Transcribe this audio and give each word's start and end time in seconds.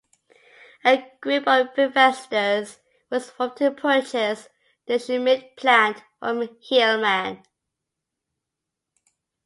A 0.83 1.11
group 1.21 1.45
of 1.47 1.77
investors 1.77 2.79
was 3.11 3.29
formed 3.29 3.57
to 3.57 3.69
purchase 3.69 4.49
the 4.87 4.97
Schmidt 4.97 5.55
plant 5.55 6.01
from 6.17 6.41
Heileman. 6.67 7.43